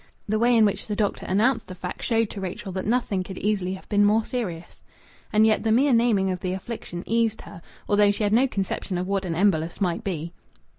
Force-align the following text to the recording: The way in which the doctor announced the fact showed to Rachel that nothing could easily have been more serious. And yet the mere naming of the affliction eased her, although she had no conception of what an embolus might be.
The 0.27 0.39
way 0.39 0.57
in 0.57 0.65
which 0.65 0.87
the 0.87 0.95
doctor 0.95 1.27
announced 1.27 1.67
the 1.67 1.75
fact 1.75 2.01
showed 2.01 2.31
to 2.31 2.41
Rachel 2.41 2.71
that 2.71 2.87
nothing 2.87 3.21
could 3.21 3.37
easily 3.37 3.75
have 3.75 3.87
been 3.87 4.03
more 4.03 4.23
serious. 4.25 4.81
And 5.31 5.45
yet 5.45 5.61
the 5.61 5.71
mere 5.71 5.93
naming 5.93 6.31
of 6.31 6.39
the 6.39 6.53
affliction 6.53 7.03
eased 7.05 7.41
her, 7.41 7.61
although 7.87 8.09
she 8.09 8.23
had 8.23 8.33
no 8.33 8.47
conception 8.47 8.97
of 8.97 9.05
what 9.05 9.25
an 9.25 9.35
embolus 9.35 9.79
might 9.79 10.03
be. 10.03 10.33